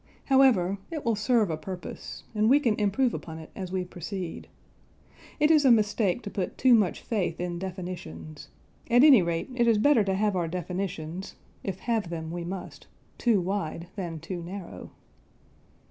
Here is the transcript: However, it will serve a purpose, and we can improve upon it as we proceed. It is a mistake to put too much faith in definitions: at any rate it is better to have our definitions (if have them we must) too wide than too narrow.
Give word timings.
However, 0.25 0.79
it 0.89 1.05
will 1.05 1.13
serve 1.15 1.51
a 1.51 1.57
purpose, 1.57 2.23
and 2.33 2.49
we 2.49 2.59
can 2.59 2.73
improve 2.79 3.13
upon 3.13 3.37
it 3.37 3.51
as 3.55 3.71
we 3.71 3.85
proceed. 3.85 4.47
It 5.39 5.51
is 5.51 5.63
a 5.63 5.69
mistake 5.69 6.23
to 6.23 6.31
put 6.31 6.57
too 6.57 6.73
much 6.73 7.01
faith 7.03 7.39
in 7.39 7.59
definitions: 7.59 8.47
at 8.89 9.03
any 9.03 9.21
rate 9.21 9.51
it 9.53 9.67
is 9.67 9.77
better 9.77 10.03
to 10.05 10.15
have 10.15 10.35
our 10.35 10.47
definitions 10.47 11.35
(if 11.63 11.81
have 11.81 12.09
them 12.09 12.31
we 12.31 12.43
must) 12.43 12.87
too 13.19 13.39
wide 13.39 13.89
than 13.95 14.19
too 14.19 14.41
narrow. 14.41 14.89